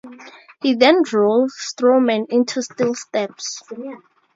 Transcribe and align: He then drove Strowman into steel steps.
He 0.63 0.73
then 0.73 1.03
drove 1.03 1.51
Strowman 1.51 2.25
into 2.31 2.63
steel 2.63 2.95
steps. 2.95 3.61